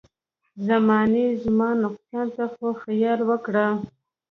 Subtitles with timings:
[0.67, 3.67] زمانې زما نقصان ته خو خیال وکړه.